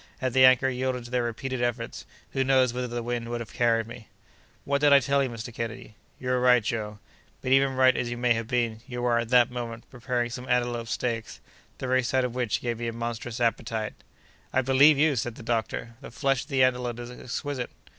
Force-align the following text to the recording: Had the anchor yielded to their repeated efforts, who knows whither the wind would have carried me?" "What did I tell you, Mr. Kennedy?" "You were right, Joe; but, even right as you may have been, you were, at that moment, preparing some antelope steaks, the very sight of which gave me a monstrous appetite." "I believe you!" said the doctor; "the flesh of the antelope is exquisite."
Had 0.17 0.33
the 0.33 0.45
anchor 0.45 0.67
yielded 0.67 1.05
to 1.05 1.11
their 1.11 1.21
repeated 1.21 1.61
efforts, 1.61 2.07
who 2.31 2.43
knows 2.43 2.73
whither 2.73 2.87
the 2.87 3.03
wind 3.03 3.29
would 3.29 3.39
have 3.39 3.53
carried 3.53 3.85
me?" 3.85 4.07
"What 4.65 4.81
did 4.81 4.91
I 4.91 4.99
tell 4.99 5.21
you, 5.21 5.29
Mr. 5.29 5.53
Kennedy?" 5.53 5.93
"You 6.19 6.29
were 6.29 6.39
right, 6.41 6.63
Joe; 6.63 6.97
but, 7.43 7.51
even 7.51 7.75
right 7.75 7.95
as 7.95 8.09
you 8.09 8.17
may 8.17 8.33
have 8.33 8.47
been, 8.47 8.79
you 8.87 9.03
were, 9.03 9.19
at 9.19 9.29
that 9.29 9.51
moment, 9.51 9.87
preparing 9.91 10.31
some 10.31 10.49
antelope 10.49 10.87
steaks, 10.87 11.39
the 11.77 11.85
very 11.85 12.01
sight 12.01 12.23
of 12.25 12.33
which 12.33 12.61
gave 12.61 12.79
me 12.79 12.87
a 12.87 12.93
monstrous 12.93 13.39
appetite." 13.39 13.93
"I 14.51 14.63
believe 14.63 14.97
you!" 14.97 15.15
said 15.15 15.35
the 15.35 15.43
doctor; 15.43 15.93
"the 16.01 16.09
flesh 16.09 16.45
of 16.45 16.47
the 16.47 16.63
antelope 16.63 16.97
is 16.97 17.11
exquisite." 17.11 17.69